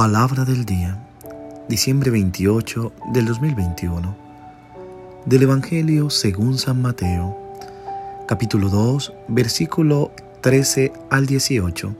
Palabra 0.00 0.46
del 0.46 0.64
día, 0.64 0.96
diciembre 1.68 2.10
28 2.10 2.90
del 3.12 3.26
2021, 3.26 4.16
del 5.26 5.42
Evangelio 5.42 6.08
según 6.08 6.56
San 6.56 6.80
Mateo, 6.80 7.36
capítulo 8.26 8.70
2, 8.70 9.12
versículo 9.28 10.10
13 10.40 10.94
al 11.10 11.26
18. 11.26 11.94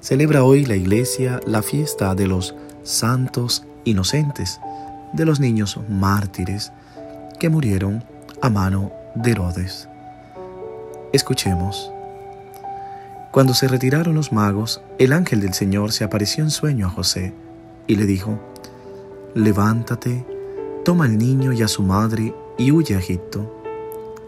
Celebra 0.00 0.42
hoy 0.42 0.66
la 0.66 0.74
iglesia 0.74 1.38
la 1.46 1.62
fiesta 1.62 2.16
de 2.16 2.26
los 2.26 2.56
santos 2.82 3.64
inocentes, 3.84 4.58
de 5.12 5.24
los 5.24 5.38
niños 5.38 5.78
mártires 5.88 6.72
que 7.38 7.50
murieron 7.50 8.02
a 8.42 8.50
mano 8.50 8.90
de 9.14 9.30
Herodes. 9.30 9.88
Escuchemos. 11.12 11.92
Cuando 13.30 13.52
se 13.52 13.68
retiraron 13.68 14.14
los 14.14 14.32
magos, 14.32 14.80
el 14.98 15.12
ángel 15.12 15.42
del 15.42 15.52
Señor 15.52 15.92
se 15.92 16.02
apareció 16.02 16.42
en 16.42 16.50
sueño 16.50 16.86
a 16.86 16.90
José 16.90 17.34
y 17.86 17.96
le 17.96 18.06
dijo, 18.06 18.40
Levántate, 19.34 20.24
toma 20.82 21.04
al 21.04 21.18
niño 21.18 21.52
y 21.52 21.60
a 21.60 21.68
su 21.68 21.82
madre 21.82 22.34
y 22.56 22.70
huye 22.72 22.94
a 22.94 22.98
Egipto. 22.98 23.62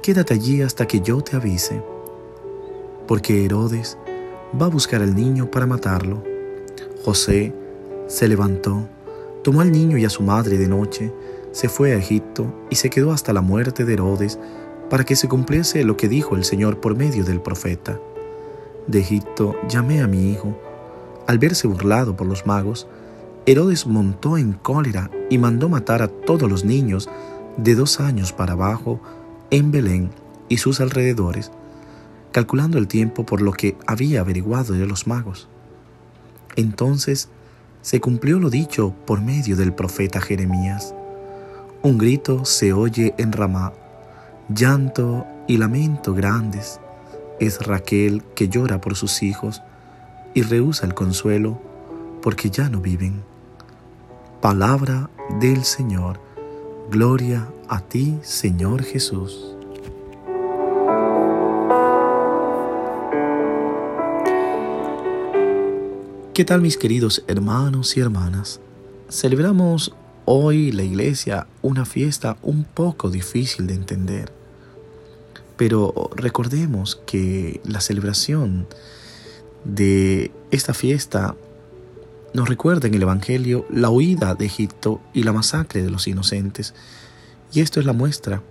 Quédate 0.03 0.35
allí 0.35 0.61
hasta 0.61 0.87
que 0.87 1.01
yo 1.01 1.23
te 1.23 1.35
avise, 1.35 1.83
porque 3.09 3.47
Herodes 3.47 3.97
va 4.61 4.67
a 4.67 4.71
buscar 4.71 5.01
al 5.01 5.15
niño 5.15 5.51
para 5.51 5.65
matarlo. 5.65 6.23
José 7.03 7.55
se 8.07 8.29
levantó, 8.29 8.87
tomó 9.43 9.63
al 9.63 9.73
niño 9.73 9.97
y 9.97 10.05
a 10.05 10.11
su 10.11 10.23
madre 10.23 10.59
de 10.59 10.69
noche, 10.69 11.11
se 11.53 11.71
fue 11.71 11.93
a 11.93 11.97
Egipto 11.97 12.67
y 12.69 12.77
se 12.77 12.91
quedó 12.91 13.13
hasta 13.13 13.33
la 13.33 13.41
muerte 13.41 13.87
de 13.87 13.95
Herodes 13.95 14.39
para 14.91 15.05
que 15.05 15.17
se 15.17 15.27
cumpliese 15.27 15.85
lo 15.85 15.97
que 15.97 16.09
dijo 16.09 16.37
el 16.37 16.45
Señor 16.45 16.81
por 16.81 16.97
medio 16.97 17.25
del 17.25 17.41
profeta 17.41 17.99
de 18.87 19.01
Egipto 19.01 19.55
llamé 19.69 20.01
a 20.03 20.07
mi 20.07 20.31
hijo. 20.31 20.57
Al 21.27 21.39
verse 21.39 21.67
burlado 21.67 22.17
por 22.17 22.27
los 22.27 22.47
magos, 22.47 22.87
Herodes 23.47 23.87
montó 23.87 24.37
en 24.37 24.53
cólera 24.53 25.11
y 25.31 25.39
mandó 25.39 25.69
matar 25.69 26.03
a 26.03 26.09
todos 26.09 26.51
los 26.51 26.65
niños 26.65 27.09
de 27.57 27.75
dos 27.75 28.01
años 28.01 28.33
para 28.33 28.53
abajo 28.53 29.01
en 29.51 29.71
Belén 29.71 30.11
y 30.49 30.59
sus 30.59 30.81
alrededores, 30.81 31.51
calculando 32.33 32.79
el 32.79 32.89
tiempo 32.89 33.25
por 33.25 33.41
lo 33.41 33.53
que 33.53 33.77
había 33.87 34.21
averiguado 34.21 34.75
de 34.75 34.87
los 34.87 35.07
magos. 35.07 35.49
Entonces 36.57 37.29
se 37.83 38.01
cumplió 38.01 38.39
lo 38.39 38.51
dicho 38.51 38.95
por 39.07 39.21
medio 39.21 39.57
del 39.57 39.73
profeta 39.73 40.21
Jeremías. 40.21 40.95
Un 41.83 41.97
grito 41.97 42.45
se 42.45 42.73
oye 42.73 43.15
en 43.17 43.33
Ramá, 43.33 43.73
llanto 44.49 45.27
y 45.47 45.57
lamento 45.57 46.13
grandes 46.15 46.81
es 47.41 47.67
Raquel 47.67 48.23
que 48.35 48.49
llora 48.49 48.81
por 48.81 48.95
sus 48.95 49.23
hijos 49.23 49.63
y 50.35 50.43
rehúsa 50.43 50.87
el 50.87 50.95
consuelo 50.95 51.61
porque 52.23 52.51
ya 52.51 52.69
no 52.69 52.81
viven. 52.81 53.23
Palabra 54.43 55.11
del 55.41 55.65
Señor. 55.65 56.21
Gloria 56.91 57.49
a 57.69 57.81
ti, 57.81 58.19
Señor 58.23 58.83
Jesús. 58.83 59.57
¿Qué 66.35 66.45
tal 66.45 66.61
mis 66.61 66.77
queridos 66.77 67.25
hermanos 67.27 67.97
y 67.97 68.01
hermanas? 68.01 68.61
Celebramos 69.09 69.95
hoy 70.27 70.73
la 70.73 70.83
iglesia 70.83 71.47
una 71.63 71.85
fiesta 71.85 72.37
un 72.43 72.65
poco 72.65 73.11
difícil 73.11 73.67
de 73.67 73.75
entender 73.75 74.40
pero 75.61 76.09
recordemos 76.17 77.03
que 77.05 77.61
la 77.65 77.83
celebración 77.83 78.67
de 79.67 80.31
esta 80.51 80.73
fiesta 80.73 81.37
nos 82.33 82.49
recuerda 82.49 82.89
en 82.89 82.95
el 82.95 83.03
Evangelio 83.03 83.67
la 83.69 83.91
huida 83.91 84.35
de 84.35 84.47
Egipto 84.47 85.03
y 85.13 85.23
la 85.23 85.35
masacre 85.35 85.83
de 85.83 85.91
los 85.91 86.09
inocentes. 86.09 86.73
Y 87.53 87.61
esto 87.61 87.79
es 87.79 87.85
la 87.85 87.93
muestra 87.93 88.43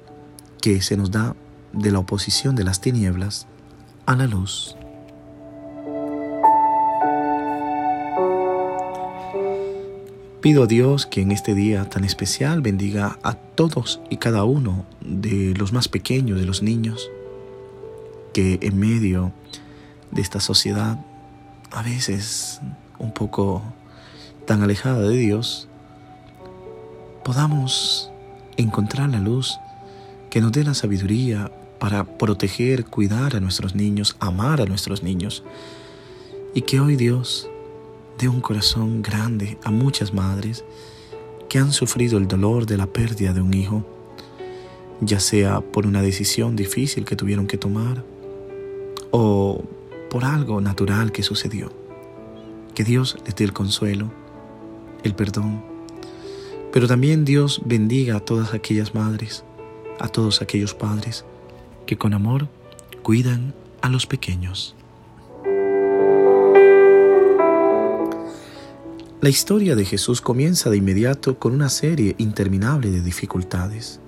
que 0.61 0.83
se 0.83 0.97
nos 0.97 1.09
da 1.09 1.35
de 1.73 1.89
la 1.89 1.97
oposición 1.97 2.55
de 2.55 2.63
las 2.63 2.79
tinieblas 2.79 3.47
a 4.05 4.15
la 4.15 4.27
luz. 4.27 4.75
Pido 10.41 10.63
a 10.63 10.67
Dios 10.67 11.05
que 11.05 11.19
en 11.21 11.33
este 11.33 11.53
día 11.53 11.89
tan 11.89 12.05
especial 12.05 12.61
bendiga 12.61 13.19
a 13.23 13.33
todos 13.33 13.99
y 14.09 14.15
cada 14.17 14.45
uno 14.45 14.85
de 15.01 15.53
los 15.57 15.73
más 15.73 15.89
pequeños, 15.89 16.39
de 16.39 16.45
los 16.45 16.63
niños, 16.63 17.09
que 18.31 18.57
en 18.61 18.79
medio 18.79 19.33
de 20.11 20.21
esta 20.21 20.39
sociedad, 20.39 21.05
a 21.71 21.83
veces 21.83 22.61
un 22.99 23.13
poco 23.13 23.61
tan 24.45 24.63
alejada 24.63 25.01
de 25.01 25.17
Dios, 25.17 25.67
podamos 27.25 28.09
encontrar 28.55 29.09
la 29.09 29.19
luz 29.19 29.59
que 30.29 30.39
nos 30.39 30.53
dé 30.53 30.63
la 30.63 30.73
sabiduría 30.73 31.51
para 31.79 32.05
proteger, 32.05 32.85
cuidar 32.85 33.35
a 33.35 33.41
nuestros 33.41 33.75
niños, 33.75 34.15
amar 34.21 34.61
a 34.61 34.65
nuestros 34.65 35.03
niños, 35.03 35.43
y 36.55 36.61
que 36.61 36.79
hoy 36.79 36.95
Dios 36.95 37.49
de 38.19 38.27
un 38.27 38.41
corazón 38.41 39.01
grande 39.01 39.57
a 39.63 39.71
muchas 39.71 40.13
madres 40.13 40.65
que 41.47 41.57
han 41.57 41.71
sufrido 41.71 42.17
el 42.17 42.27
dolor 42.27 42.65
de 42.65 42.77
la 42.77 42.85
pérdida 42.85 43.33
de 43.33 43.41
un 43.41 43.53
hijo, 43.53 43.85
ya 44.99 45.19
sea 45.19 45.61
por 45.61 45.87
una 45.87 46.01
decisión 46.01 46.55
difícil 46.55 47.05
que 47.05 47.15
tuvieron 47.15 47.47
que 47.47 47.57
tomar 47.57 48.03
o 49.11 49.63
por 50.09 50.25
algo 50.25 50.59
natural 50.59 51.11
que 51.11 51.23
sucedió. 51.23 51.71
Que 52.75 52.83
Dios 52.83 53.17
les 53.25 53.35
dé 53.35 53.45
el 53.45 53.53
consuelo, 53.53 54.11
el 55.03 55.15
perdón, 55.15 55.63
pero 56.73 56.87
también 56.87 57.25
Dios 57.25 57.61
bendiga 57.65 58.17
a 58.17 58.19
todas 58.19 58.53
aquellas 58.53 58.93
madres, 58.93 59.43
a 59.99 60.09
todos 60.09 60.41
aquellos 60.41 60.73
padres 60.73 61.25
que 61.87 61.97
con 61.97 62.13
amor 62.13 62.47
cuidan 63.01 63.55
a 63.81 63.89
los 63.89 64.05
pequeños. 64.05 64.75
La 69.21 69.27
historia 69.27 69.75
de 69.75 69.83
Jesús 69.83 70.21
comienza 70.21 70.69
de 70.69 70.77
inmediato 70.77 71.39
con 71.39 71.51
una 71.51 71.67
serie 71.67 72.15
interminable 72.19 72.89
de 72.89 73.01
dificultades. 73.01 73.99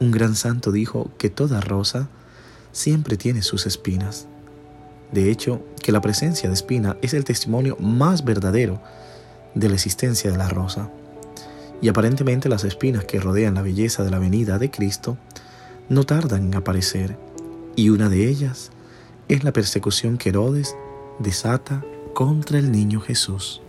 Un 0.00 0.10
gran 0.10 0.36
santo 0.36 0.72
dijo 0.72 1.10
que 1.18 1.28
toda 1.28 1.60
rosa 1.60 2.08
siempre 2.72 3.18
tiene 3.18 3.42
sus 3.42 3.66
espinas. 3.66 4.28
De 5.12 5.30
hecho, 5.30 5.62
que 5.82 5.92
la 5.92 6.00
presencia 6.00 6.48
de 6.48 6.54
espina 6.54 6.96
es 7.02 7.12
el 7.12 7.24
testimonio 7.24 7.76
más 7.76 8.24
verdadero 8.24 8.80
de 9.54 9.68
la 9.68 9.74
existencia 9.74 10.30
de 10.30 10.38
la 10.38 10.48
rosa. 10.48 10.90
Y 11.82 11.88
aparentemente 11.88 12.48
las 12.48 12.64
espinas 12.64 13.04
que 13.04 13.20
rodean 13.20 13.56
la 13.56 13.60
belleza 13.60 14.02
de 14.02 14.10
la 14.10 14.18
venida 14.18 14.58
de 14.58 14.70
Cristo 14.70 15.18
no 15.90 16.04
tardan 16.04 16.46
en 16.46 16.54
aparecer, 16.54 17.18
y 17.76 17.90
una 17.90 18.08
de 18.08 18.30
ellas 18.30 18.70
es 19.28 19.44
la 19.44 19.52
persecución 19.52 20.16
que 20.16 20.30
Herodes 20.30 20.74
desata 21.18 21.84
contra 22.14 22.58
el 22.58 22.72
niño 22.72 22.98
Jesús. 23.02 23.60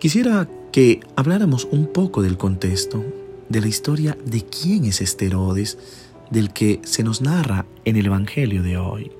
Quisiera 0.00 0.48
que 0.72 1.00
habláramos 1.14 1.68
un 1.70 1.86
poco 1.86 2.22
del 2.22 2.38
contexto, 2.38 3.04
de 3.50 3.60
la 3.60 3.68
historia 3.68 4.16
de 4.24 4.40
quién 4.46 4.86
es 4.86 5.02
este 5.02 5.26
Herodes, 5.26 5.76
del 6.30 6.54
que 6.54 6.80
se 6.84 7.02
nos 7.02 7.20
narra 7.20 7.66
en 7.84 7.96
el 7.96 8.06
Evangelio 8.06 8.62
de 8.62 8.78
hoy. 8.78 9.12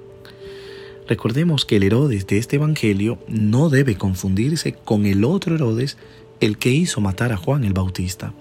Recordemos 1.06 1.66
que 1.66 1.76
el 1.76 1.82
Herodes 1.82 2.26
de 2.26 2.38
este 2.38 2.56
Evangelio 2.56 3.18
no 3.28 3.68
debe 3.68 3.96
confundirse 3.96 4.72
con 4.72 5.04
el 5.04 5.22
otro 5.24 5.54
Herodes, 5.54 5.98
el 6.40 6.56
que 6.56 6.70
hizo 6.70 7.02
matar 7.02 7.30
a 7.30 7.36
Juan 7.36 7.64
el 7.64 7.74
Bautista. 7.74 8.32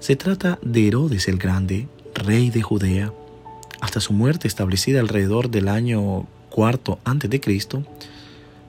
Se 0.00 0.16
trata 0.16 0.58
de 0.60 0.86
Herodes 0.86 1.28
el 1.28 1.38
Grande, 1.38 1.88
rey 2.14 2.50
de 2.50 2.60
Judea, 2.60 3.10
hasta 3.80 4.00
su 4.00 4.12
muerte 4.12 4.48
establecida 4.48 5.00
alrededor 5.00 5.50
del 5.50 5.68
año 5.68 6.26
cuarto 6.50 6.98
antes 7.04 7.30
de 7.30 7.40
Cristo, 7.40 7.84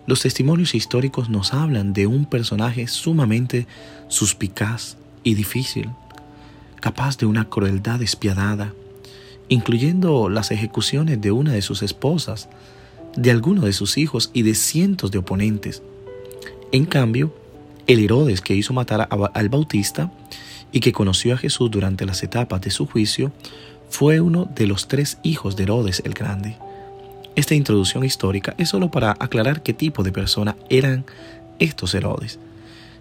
los 0.07 0.21
testimonios 0.21 0.75
históricos 0.75 1.29
nos 1.29 1.53
hablan 1.53 1.93
de 1.93 2.07
un 2.07 2.25
personaje 2.25 2.87
sumamente 2.87 3.67
suspicaz 4.07 4.97
y 5.23 5.33
difícil, 5.33 5.89
capaz 6.79 7.17
de 7.17 7.25
una 7.25 7.49
crueldad 7.49 7.99
despiadada, 7.99 8.73
incluyendo 9.49 10.29
las 10.29 10.51
ejecuciones 10.51 11.21
de 11.21 11.31
una 11.31 11.53
de 11.53 11.61
sus 11.61 11.81
esposas, 11.81 12.49
de 13.15 13.31
alguno 13.31 13.61
de 13.63 13.73
sus 13.73 13.97
hijos 13.97 14.29
y 14.33 14.43
de 14.43 14.53
cientos 14.53 15.11
de 15.11 15.19
oponentes. 15.19 15.81
En 16.71 16.85
cambio, 16.85 17.33
el 17.87 17.99
Herodes 17.99 18.41
que 18.41 18.55
hizo 18.55 18.73
matar 18.73 19.07
al 19.09 19.49
Bautista 19.49 20.11
y 20.71 20.79
que 20.81 20.91
conoció 20.91 21.33
a 21.33 21.37
Jesús 21.37 21.71
durante 21.71 22.05
las 22.05 22.21
etapas 22.23 22.61
de 22.61 22.71
su 22.71 22.85
juicio, 22.85 23.31
fue 23.89 24.19
uno 24.19 24.45
de 24.45 24.67
los 24.67 24.87
tres 24.87 25.17
hijos 25.23 25.55
de 25.55 25.63
Herodes 25.63 26.01
el 26.05 26.13
Grande. 26.13 26.57
Esta 27.35 27.53
introducción 27.53 28.05
histórica 28.05 28.55
es 28.57 28.69
solo 28.69 28.89
para 28.89 29.11
aclarar 29.19 29.61
qué 29.61 29.73
tipo 29.73 30.03
de 30.03 30.13
persona 30.13 30.55
eran 30.69 31.05
estos 31.59 31.93
Herodes, 31.93 32.39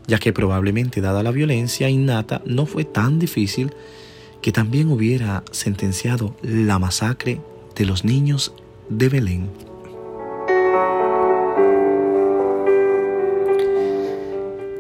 ya 0.09 0.19
que 0.19 0.33
probablemente 0.33 1.01
dada 1.01 1.23
la 1.23 1.31
violencia 1.31 1.89
innata 1.89 2.43
no 2.45 2.67
fue 2.67 2.85
tan 2.85 3.21
difícil 3.21 3.73
que 4.43 4.51
también 4.51 4.91
hubiera 4.91 5.45
sentenciado 5.53 6.37
la 6.43 6.81
masacre 6.81 7.41
de 7.77 7.87
los 7.87 8.05
niños 8.05 8.53
de 8.89 9.09
Belén. 9.09 9.49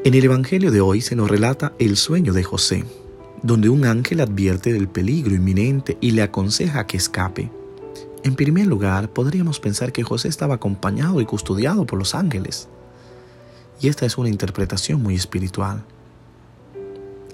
En 0.04 0.12
el 0.12 0.24
Evangelio 0.24 0.70
de 0.70 0.80
hoy 0.80 1.00
se 1.00 1.16
nos 1.16 1.30
relata 1.30 1.72
el 1.78 1.96
sueño 1.96 2.32
de 2.32 2.42
José, 2.42 2.84
donde 3.42 3.68
un 3.68 3.84
ángel 3.84 4.20
advierte 4.20 4.72
del 4.72 4.88
peligro 4.88 5.34
inminente 5.34 5.96
y 6.00 6.10
le 6.10 6.22
aconseja 6.22 6.86
que 6.86 6.96
escape. 6.96 7.50
En 8.24 8.36
primer 8.36 8.66
lugar, 8.66 9.10
podríamos 9.10 9.60
pensar 9.60 9.92
que 9.92 10.02
José 10.02 10.28
estaba 10.28 10.54
acompañado 10.54 11.20
y 11.20 11.26
custodiado 11.26 11.84
por 11.84 11.98
los 11.98 12.14
ángeles. 12.14 12.68
Y 13.82 13.88
esta 13.88 14.06
es 14.06 14.16
una 14.16 14.30
interpretación 14.30 15.02
muy 15.02 15.14
espiritual. 15.14 15.84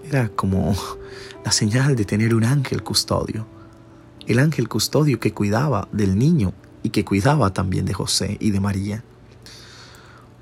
Era 0.04 0.30
como 0.30 0.74
la 1.44 1.52
señal 1.52 1.94
de 1.94 2.04
tener 2.04 2.34
un 2.34 2.42
ángel 2.42 2.82
custodio. 2.82 3.46
El 4.26 4.40
ángel 4.40 4.68
custodio 4.68 5.20
que 5.20 5.32
cuidaba 5.32 5.86
del 5.92 6.18
niño 6.18 6.54
y 6.82 6.90
que 6.90 7.04
cuidaba 7.04 7.52
también 7.52 7.84
de 7.84 7.94
José 7.94 8.36
y 8.40 8.50
de 8.50 8.58
María. 8.58 9.04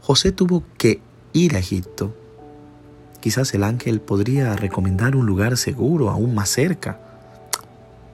José 0.01 0.33
tuvo 0.33 0.63
que 0.79 1.03
ir 1.35 1.57
a 1.57 1.59
Egipto. 1.59 2.17
Quizás 3.21 3.53
el 3.53 3.65
ángel 3.65 4.01
podría 4.01 4.57
recomendar 4.57 5.15
un 5.15 5.27
lugar 5.27 5.59
seguro 5.59 6.09
aún 6.09 6.35
más 6.35 6.49
cerca. 6.49 6.99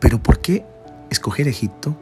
Pero 0.01 0.21
¿por 0.21 0.41
qué 0.41 0.67
escoger 1.11 1.47
Egipto? 1.47 1.97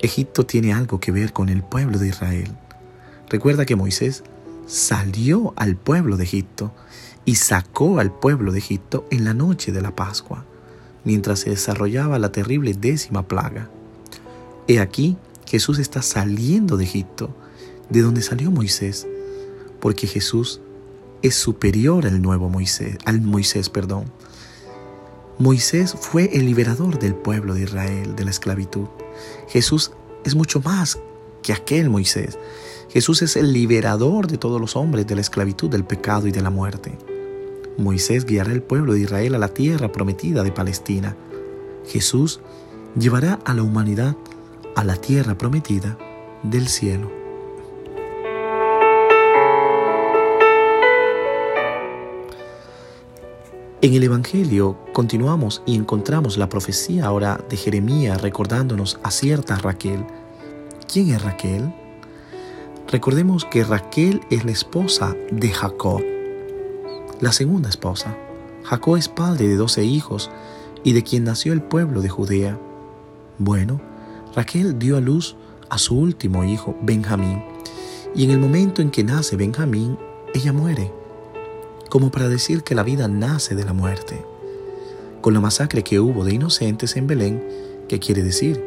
Egipto 0.00 0.46
tiene 0.46 0.72
algo 0.72 1.00
que 1.00 1.12
ver 1.12 1.32
con 1.32 1.48
el 1.48 1.62
pueblo 1.62 1.98
de 1.98 2.08
Israel. 2.08 2.56
Recuerda 3.28 3.66
que 3.66 3.76
Moisés 3.76 4.22
salió 4.66 5.52
al 5.56 5.76
pueblo 5.76 6.16
de 6.16 6.24
Egipto 6.24 6.72
y 7.24 7.34
sacó 7.34 7.98
al 7.98 8.12
pueblo 8.12 8.52
de 8.52 8.58
Egipto 8.58 9.06
en 9.10 9.24
la 9.24 9.34
noche 9.34 9.72
de 9.72 9.82
la 9.82 9.96
Pascua, 9.96 10.44
mientras 11.04 11.40
se 11.40 11.50
desarrollaba 11.50 12.18
la 12.18 12.32
terrible 12.32 12.74
décima 12.74 13.26
plaga. 13.26 13.68
He 14.66 14.80
aquí, 14.80 15.16
Jesús 15.46 15.78
está 15.78 16.02
saliendo 16.02 16.76
de 16.76 16.84
Egipto, 16.84 17.34
de 17.90 18.02
donde 18.02 18.22
salió 18.22 18.50
Moisés, 18.50 19.06
porque 19.80 20.06
Jesús 20.06 20.60
es 21.22 21.34
superior 21.34 22.06
al 22.06 22.22
nuevo 22.22 22.48
Moisés, 22.48 22.98
al 23.04 23.20
Moisés, 23.20 23.68
perdón. 23.68 24.04
Moisés 25.38 25.94
fue 25.98 26.30
el 26.34 26.46
liberador 26.46 26.98
del 26.98 27.14
pueblo 27.14 27.54
de 27.54 27.62
Israel 27.62 28.16
de 28.16 28.24
la 28.24 28.30
esclavitud. 28.30 28.88
Jesús 29.48 29.92
es 30.24 30.34
mucho 30.34 30.60
más 30.60 30.98
que 31.42 31.52
aquel 31.52 31.90
Moisés. 31.90 32.38
Jesús 32.90 33.22
es 33.22 33.36
el 33.36 33.52
liberador 33.52 34.26
de 34.26 34.38
todos 34.38 34.60
los 34.60 34.76
hombres 34.76 35.06
de 35.06 35.14
la 35.14 35.20
esclavitud, 35.20 35.70
del 35.70 35.84
pecado 35.84 36.26
y 36.26 36.32
de 36.32 36.40
la 36.40 36.50
muerte. 36.50 36.96
Moisés 37.76 38.24
guiará 38.24 38.50
al 38.50 38.62
pueblo 38.62 38.94
de 38.94 39.00
Israel 39.00 39.34
a 39.34 39.38
la 39.38 39.48
tierra 39.48 39.92
prometida 39.92 40.42
de 40.42 40.52
Palestina. 40.52 41.16
Jesús 41.86 42.40
llevará 42.98 43.38
a 43.44 43.54
la 43.54 43.62
humanidad 43.62 44.16
a 44.74 44.84
la 44.84 44.96
tierra 44.96 45.36
prometida 45.36 45.98
del 46.42 46.68
cielo. 46.68 47.17
En 53.80 53.94
el 53.94 54.02
Evangelio 54.02 54.76
continuamos 54.92 55.62
y 55.64 55.76
encontramos 55.76 56.36
la 56.36 56.48
profecía 56.48 57.06
ahora 57.06 57.40
de 57.48 57.56
Jeremías 57.56 58.20
recordándonos 58.20 58.98
a 59.04 59.12
cierta 59.12 59.54
Raquel. 59.54 60.04
¿Quién 60.92 61.10
es 61.10 61.22
Raquel? 61.22 61.72
Recordemos 62.90 63.44
que 63.44 63.62
Raquel 63.62 64.20
es 64.30 64.44
la 64.44 64.50
esposa 64.50 65.14
de 65.30 65.50
Jacob, 65.50 66.02
la 67.20 67.30
segunda 67.30 67.68
esposa. 67.68 68.16
Jacob 68.64 68.96
es 68.96 69.08
padre 69.08 69.46
de 69.46 69.54
doce 69.54 69.84
hijos 69.84 70.28
y 70.82 70.92
de 70.92 71.04
quien 71.04 71.22
nació 71.22 71.52
el 71.52 71.62
pueblo 71.62 72.02
de 72.02 72.08
Judea. 72.08 72.58
Bueno, 73.38 73.80
Raquel 74.34 74.80
dio 74.80 74.96
a 74.96 75.00
luz 75.00 75.36
a 75.68 75.78
su 75.78 75.96
último 75.96 76.42
hijo, 76.42 76.76
Benjamín, 76.82 77.44
y 78.12 78.24
en 78.24 78.32
el 78.32 78.40
momento 78.40 78.82
en 78.82 78.90
que 78.90 79.04
nace 79.04 79.36
Benjamín, 79.36 79.96
ella 80.34 80.52
muere 80.52 80.97
como 81.88 82.10
para 82.10 82.28
decir 82.28 82.62
que 82.62 82.74
la 82.74 82.82
vida 82.82 83.08
nace 83.08 83.54
de 83.54 83.64
la 83.64 83.72
muerte. 83.72 84.24
Con 85.20 85.34
la 85.34 85.40
masacre 85.40 85.82
que 85.82 86.00
hubo 86.00 86.24
de 86.24 86.34
inocentes 86.34 86.96
en 86.96 87.06
Belén, 87.06 87.42
¿qué 87.88 87.98
quiere 87.98 88.22
decir? 88.22 88.64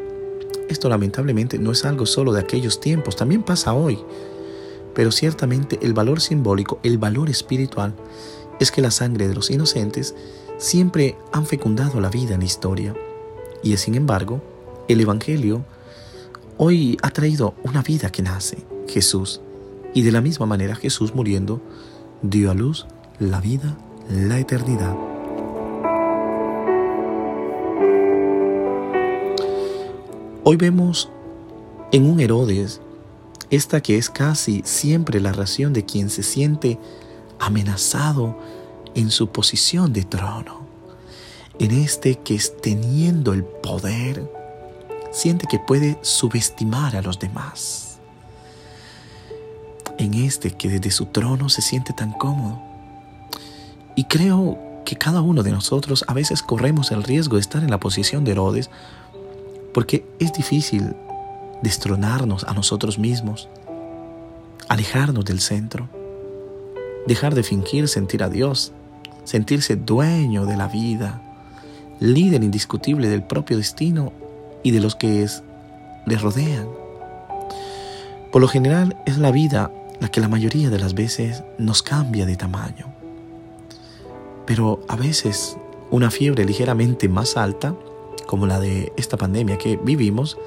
Esto 0.68 0.88
lamentablemente 0.88 1.58
no 1.58 1.72
es 1.72 1.84
algo 1.84 2.06
solo 2.06 2.32
de 2.32 2.40
aquellos 2.40 2.80
tiempos, 2.80 3.16
también 3.16 3.42
pasa 3.42 3.74
hoy. 3.74 3.98
Pero 4.94 5.10
ciertamente 5.12 5.78
el 5.82 5.94
valor 5.94 6.20
simbólico, 6.20 6.78
el 6.82 6.98
valor 6.98 7.30
espiritual, 7.30 7.94
es 8.60 8.70
que 8.70 8.82
la 8.82 8.90
sangre 8.90 9.28
de 9.28 9.34
los 9.34 9.50
inocentes 9.50 10.14
siempre 10.58 11.16
han 11.32 11.46
fecundado 11.46 12.00
la 12.00 12.10
vida 12.10 12.34
en 12.34 12.40
la 12.40 12.46
historia. 12.46 12.94
Y 13.62 13.76
sin 13.76 13.94
embargo, 13.94 14.42
el 14.88 15.00
Evangelio 15.00 15.64
hoy 16.58 16.98
ha 17.02 17.10
traído 17.10 17.54
una 17.62 17.82
vida 17.82 18.10
que 18.10 18.22
nace, 18.22 18.58
Jesús. 18.88 19.40
Y 19.94 20.02
de 20.02 20.12
la 20.12 20.20
misma 20.20 20.46
manera 20.46 20.74
Jesús 20.74 21.14
muriendo 21.14 21.60
dio 22.22 22.50
a 22.50 22.54
luz 22.54 22.86
la 23.30 23.40
vida, 23.40 23.76
la 24.08 24.38
eternidad. 24.38 24.96
Hoy 30.44 30.56
vemos 30.56 31.08
en 31.92 32.10
un 32.10 32.18
Herodes 32.18 32.80
esta 33.50 33.80
que 33.80 33.96
es 33.96 34.10
casi 34.10 34.62
siempre 34.64 35.20
la 35.20 35.32
ración 35.32 35.72
de 35.72 35.84
quien 35.84 36.10
se 36.10 36.22
siente 36.22 36.78
amenazado 37.38 38.36
en 38.94 39.10
su 39.10 39.28
posición 39.28 39.92
de 39.92 40.04
trono. 40.04 40.62
En 41.58 41.70
este 41.70 42.16
que 42.16 42.34
es 42.34 42.60
teniendo 42.60 43.34
el 43.34 43.44
poder, 43.44 44.28
siente 45.12 45.46
que 45.48 45.60
puede 45.60 45.98
subestimar 46.02 46.96
a 46.96 47.02
los 47.02 47.18
demás. 47.18 47.98
En 49.98 50.14
este 50.14 50.50
que 50.50 50.68
desde 50.68 50.90
su 50.90 51.06
trono 51.06 51.48
se 51.48 51.62
siente 51.62 51.92
tan 51.92 52.12
cómodo 52.12 52.71
y 53.94 54.04
creo 54.04 54.58
que 54.84 54.96
cada 54.96 55.20
uno 55.20 55.42
de 55.42 55.52
nosotros 55.52 56.04
a 56.08 56.14
veces 56.14 56.42
corremos 56.42 56.90
el 56.90 57.02
riesgo 57.02 57.36
de 57.36 57.42
estar 57.42 57.62
en 57.62 57.70
la 57.70 57.80
posición 57.80 58.24
de 58.24 58.32
Herodes 58.32 58.70
porque 59.72 60.04
es 60.18 60.32
difícil 60.32 60.94
destronarnos 61.62 62.44
a 62.44 62.54
nosotros 62.54 62.98
mismos, 62.98 63.48
alejarnos 64.68 65.24
del 65.24 65.40
centro, 65.40 65.88
dejar 67.06 67.34
de 67.34 67.42
fingir 67.42 67.88
sentir 67.88 68.22
a 68.22 68.28
Dios, 68.28 68.72
sentirse 69.24 69.76
dueño 69.76 70.46
de 70.46 70.56
la 70.56 70.68
vida, 70.68 71.22
líder 72.00 72.42
indiscutible 72.42 73.08
del 73.08 73.22
propio 73.22 73.56
destino 73.56 74.12
y 74.62 74.72
de 74.72 74.80
los 74.80 74.96
que 74.96 75.22
es, 75.22 75.42
le 76.06 76.16
rodean. 76.16 76.66
Por 78.32 78.40
lo 78.40 78.48
general 78.48 78.96
es 79.06 79.18
la 79.18 79.30
vida 79.30 79.70
la 80.00 80.08
que 80.08 80.20
la 80.20 80.28
mayoría 80.28 80.68
de 80.68 80.78
las 80.78 80.94
veces 80.94 81.44
nos 81.58 81.82
cambia 81.82 82.26
de 82.26 82.36
tamaño. 82.36 83.01
Pero 84.46 84.80
a 84.88 84.96
veces 84.96 85.56
una 85.90 86.10
fiebre 86.10 86.44
ligeramente 86.44 87.08
más 87.08 87.36
alta, 87.36 87.76
como 88.26 88.46
la 88.46 88.58
de 88.58 88.92
esta 88.96 89.16
pandemia 89.16 89.58
que 89.58 89.76
vivimos, 89.76 90.38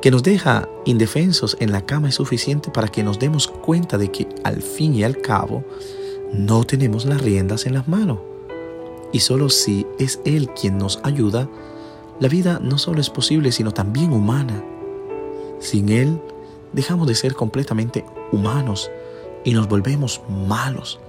que 0.00 0.10
nos 0.10 0.22
deja 0.22 0.68
indefensos 0.86 1.56
en 1.60 1.72
la 1.72 1.84
cama 1.84 2.08
es 2.08 2.14
suficiente 2.14 2.70
para 2.70 2.88
que 2.88 3.02
nos 3.02 3.18
demos 3.18 3.48
cuenta 3.48 3.98
de 3.98 4.10
que 4.10 4.28
al 4.44 4.62
fin 4.62 4.94
y 4.94 5.04
al 5.04 5.18
cabo 5.18 5.64
no 6.32 6.64
tenemos 6.64 7.04
las 7.04 7.20
riendas 7.20 7.66
en 7.66 7.74
las 7.74 7.88
manos. 7.88 8.18
Y 9.12 9.20
solo 9.20 9.50
si 9.50 9.86
es 9.98 10.20
Él 10.24 10.48
quien 10.50 10.78
nos 10.78 11.00
ayuda, 11.02 11.48
la 12.20 12.28
vida 12.28 12.60
no 12.62 12.78
solo 12.78 13.00
es 13.00 13.10
posible, 13.10 13.50
sino 13.50 13.72
también 13.72 14.12
humana. 14.12 14.64
Sin 15.58 15.88
Él, 15.88 16.20
dejamos 16.72 17.08
de 17.08 17.16
ser 17.16 17.34
completamente 17.34 18.04
humanos 18.30 18.90
y 19.44 19.52
nos 19.52 19.68
volvemos 19.68 20.22
malos 20.28 21.00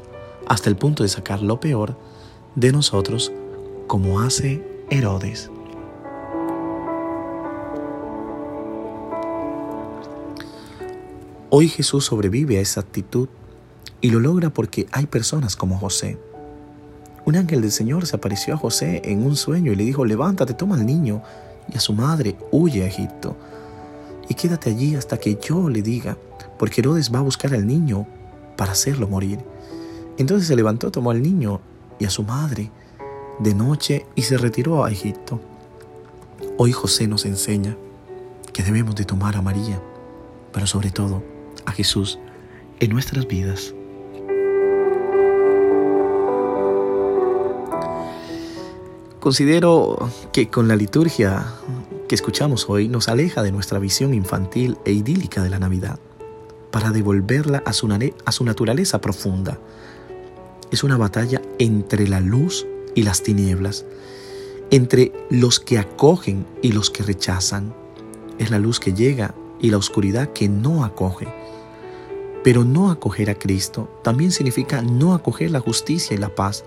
hasta 0.52 0.70
el 0.70 0.76
punto 0.76 1.04
de 1.04 1.08
sacar 1.08 1.42
lo 1.42 1.62
peor 1.62 1.98
de 2.56 2.74
nosotros 2.74 3.32
como 3.88 4.20
hace 4.20 4.62
Herodes. 4.90 5.50
Hoy 11.50 11.70
Jesús 11.70 12.04
sobrevive 12.04 12.58
a 12.58 12.60
esa 12.60 12.82
actitud 12.82 13.30
y 14.02 14.10
lo 14.10 14.20
logra 14.20 14.50
porque 14.50 14.88
hay 14.92 15.06
personas 15.06 15.56
como 15.56 15.80
José. 15.80 16.20
Un 17.24 17.38
ángel 17.38 17.62
del 17.62 17.72
Señor 17.72 18.06
se 18.06 18.18
apareció 18.18 18.54
a 18.54 18.58
José 18.58 19.02
en 19.06 19.24
un 19.26 19.38
sueño 19.38 19.72
y 19.72 19.78
le 19.78 19.86
dijo, 19.86 20.04
levántate, 20.04 20.54
toma 20.54 20.76
al 20.76 20.86
niño 20.86 21.24
y 21.74 21.78
a 21.78 21.80
su 21.80 21.94
madre, 21.94 22.36
huye 22.52 22.84
a 22.84 22.88
Egipto 22.88 23.38
y 24.28 24.34
quédate 24.34 24.72
allí 24.72 24.96
hasta 24.96 25.18
que 25.18 25.40
yo 25.42 25.70
le 25.70 25.82
diga, 25.82 26.18
porque 26.60 26.82
Herodes 26.82 27.10
va 27.10 27.20
a 27.20 27.24
buscar 27.24 27.54
al 27.54 27.66
niño 27.66 28.06
para 28.58 28.74
hacerlo 28.74 29.08
morir. 29.08 29.40
Entonces 30.22 30.48
se 30.48 30.56
levantó, 30.56 30.92
tomó 30.92 31.10
al 31.10 31.24
niño 31.24 31.62
y 31.98 32.06
a 32.06 32.12
su 32.12 32.22
madre 32.22 32.70
de 33.40 33.56
noche 33.56 34.06
y 34.14 34.22
se 34.22 34.38
retiró 34.38 34.86
a 34.86 34.92
Egipto. 34.92 35.42
Hoy 36.58 36.72
José 36.72 37.08
nos 37.08 37.26
enseña 37.26 37.76
que 38.54 38.62
debemos 38.62 38.94
de 38.94 39.04
tomar 39.04 39.36
a 39.36 39.42
María, 39.42 39.82
pero 40.54 40.68
sobre 40.68 40.92
todo 40.92 41.24
a 41.66 41.72
Jesús 41.72 42.20
en 42.80 42.92
nuestras 42.92 43.28
vidas. 43.28 43.74
Considero 49.20 50.08
que 50.32 50.50
con 50.50 50.68
la 50.68 50.76
liturgia 50.76 51.48
que 52.08 52.14
escuchamos 52.14 52.70
hoy 52.70 52.90
nos 52.90 53.08
aleja 53.08 53.42
de 53.42 53.52
nuestra 53.52 53.80
visión 53.80 54.14
infantil 54.14 54.78
e 54.86 54.92
idílica 54.92 55.42
de 55.42 55.50
la 55.50 55.58
Navidad. 55.58 55.98
para 56.70 56.92
devolverla 56.92 57.64
a 57.66 57.74
su, 57.74 57.90
a 58.24 58.32
su 58.32 58.46
naturaleza 58.46 59.02
profunda. 59.02 59.60
Es 60.72 60.84
una 60.86 60.96
batalla 60.96 61.42
entre 61.60 62.08
la 62.08 62.22
luz 62.22 62.66
y 62.96 63.04
las 63.04 63.24
tinieblas, 63.24 63.86
entre 64.70 65.12
los 65.30 65.60
que 65.60 65.78
acogen 65.78 66.46
y 66.62 66.72
los 66.72 66.90
que 66.90 67.04
rechazan. 67.04 67.74
Es 68.40 68.52
la 68.52 68.58
luz 68.58 68.80
que 68.80 68.94
llega 68.94 69.36
y 69.60 69.70
la 69.70 69.78
oscuridad 69.78 70.32
que 70.32 70.48
no 70.48 70.86
acoge. 70.86 71.28
Pero 72.44 72.64
no 72.64 72.90
acoger 72.90 73.30
a 73.30 73.36
Cristo 73.36 74.00
también 74.02 74.32
significa 74.32 74.82
no 74.82 75.14
acoger 75.14 75.52
la 75.52 75.60
justicia 75.60 76.16
y 76.16 76.18
la 76.18 76.34
paz 76.34 76.64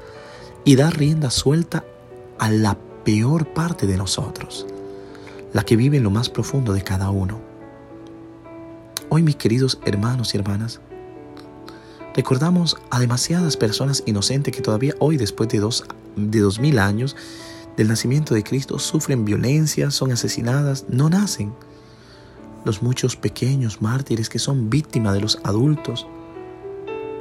y 0.64 0.76
dar 0.76 0.96
rienda 0.96 1.30
suelta 1.30 1.84
a 2.38 2.50
la 2.50 2.78
peor 3.04 3.54
parte 3.54 3.86
de 3.86 3.96
nosotros, 3.96 4.66
la 5.54 5.64
que 5.64 5.76
vive 5.76 5.96
en 5.96 6.02
lo 6.02 6.10
más 6.10 6.28
profundo 6.28 6.74
de 6.74 6.82
cada 6.82 7.08
uno. 7.08 7.40
Hoy, 9.08 9.22
mis 9.22 9.36
queridos 9.36 9.80
hermanos 9.84 10.34
y 10.34 10.38
hermanas, 10.38 10.80
recordamos 12.14 12.76
a 12.90 13.00
demasiadas 13.00 13.56
personas 13.56 14.02
inocentes 14.06 14.54
que 14.54 14.62
todavía 14.62 14.94
hoy, 14.98 15.16
después 15.16 15.48
de 15.48 15.58
dos, 15.58 15.84
de 16.16 16.40
dos 16.40 16.60
mil 16.60 16.78
años 16.78 17.16
del 17.76 17.88
nacimiento 17.88 18.34
de 18.34 18.42
Cristo, 18.42 18.78
sufren 18.78 19.24
violencia, 19.24 19.90
son 19.90 20.12
asesinadas, 20.12 20.86
no 20.88 21.10
nacen 21.10 21.52
los 22.64 22.82
muchos 22.82 23.16
pequeños 23.16 23.82
mártires 23.82 24.28
que 24.28 24.38
son 24.38 24.70
víctimas 24.70 25.14
de 25.14 25.20
los 25.20 25.38
adultos. 25.44 26.06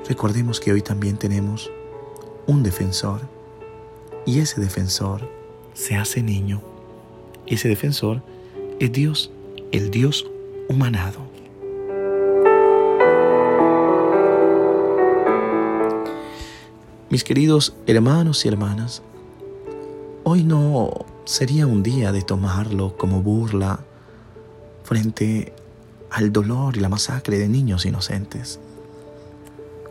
Recordemos 0.07 0.59
que 0.59 0.71
hoy 0.71 0.81
también 0.81 1.17
tenemos 1.17 1.69
un 2.47 2.63
defensor 2.63 3.21
y 4.25 4.39
ese 4.39 4.61
defensor 4.61 5.29
se 5.73 5.95
hace 5.95 6.23
niño. 6.23 6.61
Ese 7.45 7.67
defensor 7.67 8.23
es 8.79 8.91
Dios, 8.91 9.31
el 9.71 9.91
Dios 9.91 10.25
humanado. 10.69 11.32
Mis 17.13 17.23
queridos 17.23 17.75
hermanos 17.85 18.43
y 18.43 18.47
hermanas, 18.47 19.03
hoy 20.23 20.43
no 20.43 20.89
sería 21.25 21.67
un 21.67 21.83
día 21.83 22.11
de 22.11 22.23
tomarlo 22.23 22.97
como 22.97 23.21
burla, 23.21 23.81
frente 24.83 25.53
al 26.09 26.33
dolor 26.33 26.75
y 26.75 26.79
la 26.79 26.89
masacre 26.89 27.37
de 27.37 27.47
niños 27.47 27.85
inocentes. 27.85 28.59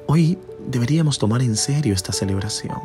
Hoy 0.08 0.36
deberíamos 0.66 1.20
tomar 1.20 1.42
en 1.42 1.54
serio 1.54 1.94
esta 1.94 2.12
celebración 2.12 2.80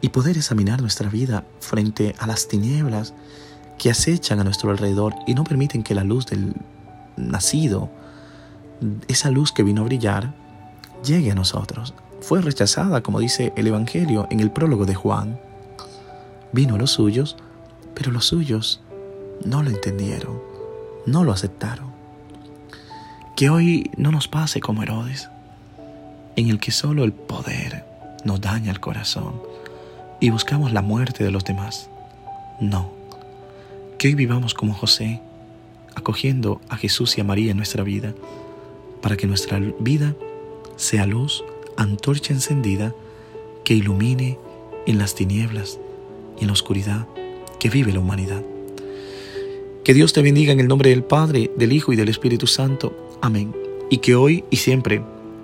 y 0.00 0.08
poder 0.08 0.38
examinar 0.38 0.80
nuestra 0.80 1.10
vida 1.10 1.44
frente 1.60 2.14
a 2.18 2.26
las 2.26 2.48
tinieblas 2.48 3.12
que 3.76 3.90
acechan 3.90 4.40
a 4.40 4.44
nuestro 4.44 4.70
alrededor 4.70 5.14
y 5.26 5.34
no 5.34 5.44
permiten 5.44 5.82
que 5.82 5.94
la 5.94 6.02
luz 6.02 6.24
del 6.24 6.54
nacido, 7.18 7.90
esa 9.06 9.30
luz 9.30 9.52
que 9.52 9.64
vino 9.64 9.82
a 9.82 9.84
brillar, 9.84 10.34
llegue 11.04 11.30
a 11.30 11.34
nosotros. 11.34 11.92
Fue 12.26 12.42
rechazada, 12.42 13.02
como 13.02 13.20
dice 13.20 13.52
el 13.56 13.68
Evangelio 13.68 14.26
en 14.30 14.40
el 14.40 14.50
prólogo 14.50 14.84
de 14.84 14.94
Juan. 14.94 15.40
Vino 16.52 16.74
a 16.74 16.78
los 16.78 16.90
suyos, 16.90 17.36
pero 17.94 18.10
los 18.10 18.26
suyos 18.26 18.80
no 19.44 19.62
lo 19.62 19.70
entendieron 19.70 20.46
no 21.06 21.24
lo 21.24 21.32
aceptaron. 21.32 21.86
Que 23.36 23.48
hoy 23.48 23.90
no 23.96 24.10
nos 24.10 24.28
pase 24.28 24.60
como 24.60 24.82
Herodes, 24.82 25.30
en 26.34 26.48
el 26.48 26.58
que 26.58 26.72
solo 26.72 27.04
el 27.04 27.12
poder 27.12 27.84
nos 28.24 28.40
daña 28.40 28.70
el 28.70 28.80
corazón 28.80 29.40
y 30.20 30.30
buscamos 30.30 30.72
la 30.72 30.82
muerte 30.82 31.24
de 31.24 31.30
los 31.30 31.44
demás. 31.44 31.88
No. 32.60 32.90
Que 33.98 34.08
hoy 34.08 34.14
vivamos 34.14 34.52
como 34.52 34.74
José, 34.74 35.22
acogiendo 35.94 36.60
a 36.68 36.76
Jesús 36.76 37.16
y 37.16 37.20
a 37.20 37.24
María 37.24 37.52
en 37.52 37.56
nuestra 37.56 37.82
vida, 37.82 38.12
para 39.00 39.16
que 39.16 39.26
nuestra 39.26 39.60
vida 39.78 40.14
sea 40.76 41.06
luz, 41.06 41.44
antorcha 41.76 42.32
encendida, 42.32 42.94
que 43.64 43.74
ilumine 43.74 44.38
en 44.86 44.98
las 44.98 45.14
tinieblas 45.14 45.78
y 46.38 46.42
en 46.42 46.46
la 46.48 46.52
oscuridad 46.52 47.06
que 47.58 47.70
vive 47.70 47.92
la 47.92 48.00
humanidad. 48.00 48.42
Que 49.84 49.94
Dios 49.94 50.12
te 50.12 50.22
bendiga 50.22 50.52
en 50.52 50.60
el 50.60 50.68
nombre 50.68 50.90
del 50.90 51.04
Padre, 51.04 51.50
del 51.56 51.72
Hijo 51.72 51.92
y 51.92 51.96
del 51.96 52.08
Espíritu 52.08 52.46
Santo. 52.46 53.18
Amén. 53.22 53.54
Y 53.90 53.98
que 53.98 54.14
hoy 54.14 54.44
y 54.50 54.56
siempre 54.56 55.02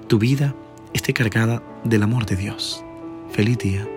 tu 0.08 0.18
vida 0.18 0.54
esté 0.92 1.12
cargada 1.12 1.62
del 1.84 2.02
amor 2.02 2.26
de 2.26 2.36
Dios. 2.36 2.82
Feliz 3.30 3.58
día. 3.58 3.91